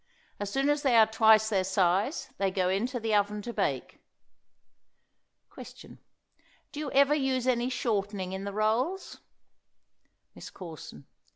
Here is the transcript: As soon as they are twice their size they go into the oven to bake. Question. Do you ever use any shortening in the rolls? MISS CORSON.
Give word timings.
As 0.39 0.49
soon 0.51 0.67
as 0.71 0.81
they 0.81 0.95
are 0.97 1.05
twice 1.05 1.47
their 1.49 1.63
size 1.63 2.31
they 2.39 2.49
go 2.49 2.69
into 2.69 2.99
the 2.99 3.13
oven 3.13 3.43
to 3.43 3.53
bake. 3.53 3.99
Question. 5.51 5.99
Do 6.71 6.79
you 6.79 6.89
ever 6.93 7.13
use 7.13 7.45
any 7.45 7.69
shortening 7.69 8.33
in 8.33 8.43
the 8.43 8.51
rolls? 8.53 9.19
MISS 10.33 10.49
CORSON. 10.49 11.05